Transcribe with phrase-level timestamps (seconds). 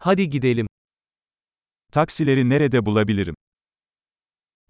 [0.00, 0.66] Hadi gidelim.
[1.92, 3.34] Taksileri nerede bulabilirim?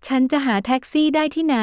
[0.07, 1.57] ฉันจะหาแท็กซี่ได้ที่ไหน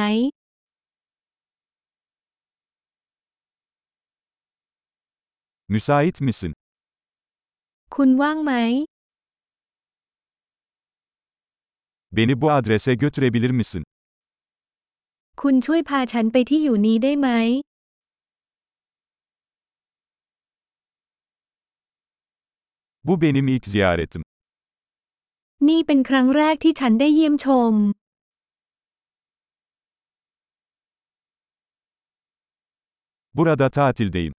[5.74, 6.52] Müsait misin?
[7.96, 8.52] คุณว่างไหม
[12.16, 13.84] Beni bu adrese götürebilir misin?
[15.42, 17.30] คุณช่วยพาฉันไปที่อยู่นี้ได้ไหม
[23.08, 24.24] Bu benim ilk ziyaretim.
[25.68, 27.74] นี่เป็นครั้งแรกที่ฉันได้เยี่ยมชม
[33.38, 34.34] Burada tatildeyim.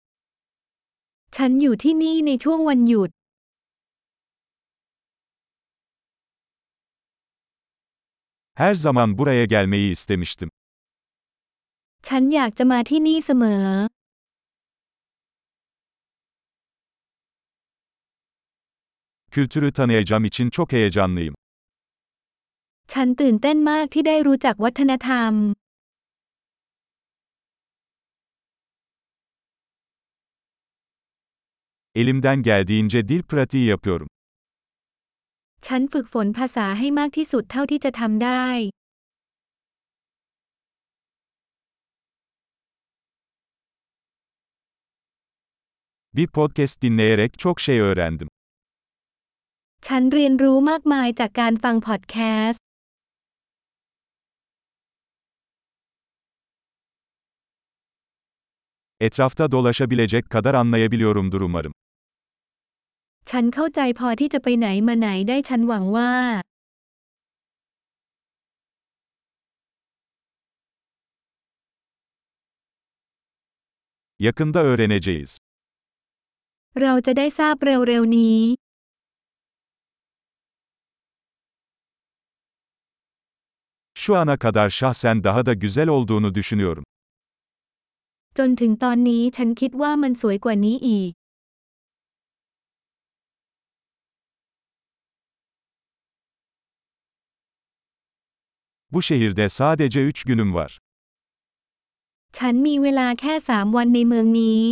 [1.37, 3.11] ฉันอยู่ที่นี่ในช่วงวันหยุด
[8.61, 10.51] Her zaman buraya gelmeyi istemiştim.
[12.09, 13.67] ฉันอยากจะมาที่นี่เสมอ
[19.36, 21.36] Kültürü tanıyacağım için çok heyecanlıyım.
[22.92, 25.34] ฉันตื่นเต้นมากที่ได้รู้จักวัฒนธรรม
[31.96, 34.08] Elimden geldiğince dil pratiği yapıyorum.
[35.68, 38.46] ฉันฝึกฝนภาษาให้มากที่สุดเท่าที่จะทำได้
[46.18, 48.28] Bir podcast dinleyerek çok şey öğrendim.
[49.87, 52.17] ฉันเรียนรู้มากมายจากการฟังพอดแค
[52.49, 52.63] สต์
[59.07, 61.73] Etrafta dolaşabilecek kadar anlayabiliyorumdur umarım.
[63.31, 66.13] ฉันเข้าใจพอที่จะไปไหนมาไหนได้ฉันหวังว่า
[74.27, 75.31] Yakında öğreneceğiz.
[76.81, 78.39] เราจะได้ทราบเร็วๆนี้
[84.06, 86.84] Şu ana kadar şahsen daha da güzel olduğunu düşünüyorum.
[88.38, 91.12] จนถึงตอนนี้ฉันคิดว่ามันสวยกว่านี้อีก
[98.92, 100.72] Bu şehirde sadece 3 günüm var.
[102.38, 104.64] ฉันมีเวลาแค่สามวันในเมืองนี้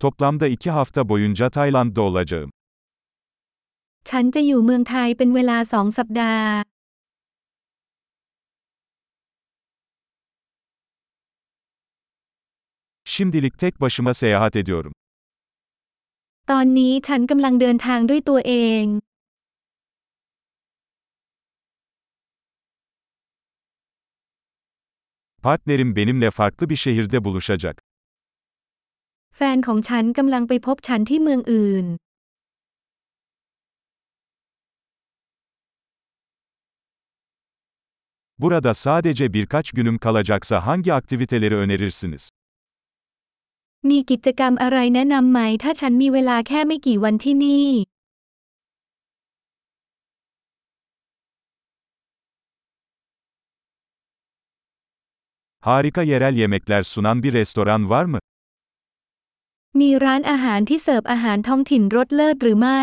[0.00, 2.50] Toplamda 2 hafta boyunca Tayland'da olacağım.
[4.09, 6.49] ฉันจะอยู่เมืองไทยเป็นเวลาสองสัปดาห์
[13.05, 14.93] Şimdilik tek başıma seyahat ediyorum.
[16.51, 18.85] ตอนนี้ฉันกำลังเดินทางด้วยตัวเอง
[25.45, 27.75] Partnerim benimle farklı bir şehirde buluşacak.
[29.35, 31.85] แฟนของฉันกำลังไปพบฉันที่เมืองอื่น
[38.40, 42.28] Burada sadece birkaç günüm kalacaksa hangi aktiviteleri önerirsiniz?
[43.90, 47.68] มีกิจกรรมอะไรแนะนำไหมถ้าฉันมีเวลาแค่ไม่กี่วันที่นี่
[55.66, 58.18] Harika yerel yemekler sunan bir restoran var mı?
[59.80, 62.82] มีร้านอาหารที่เสิร์ฟอาหารท้องถิ่นรสเลิศหรือไม่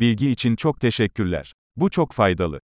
[0.00, 1.52] Bilgi için çok teşekkürler.
[1.76, 2.60] Bu çok faydalı.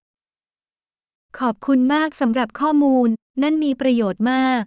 [1.39, 3.09] ขอบคุณมากสำหรับข้อมูล
[3.41, 4.63] นั่นมีประโยชน์มาก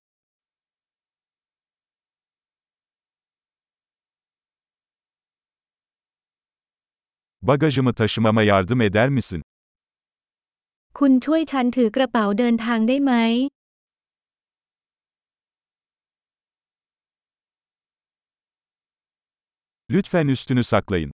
[7.43, 9.43] Bagajımı taşımama yardım eder misin?
[10.99, 13.13] คุณช่วยฉันถือกระเป๋าเดินทางได้ไหม
[19.91, 21.13] Lütfen üstünü saklayın.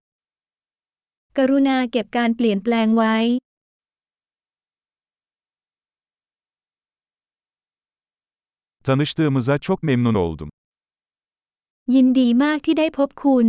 [1.38, 3.16] กรุณาเก็บการเปลี่ยนแปลงไว้
[8.88, 10.50] Tanıştığımıza çok memnun oldum.
[11.96, 13.48] ยินดีมากที่ได้พบคุณ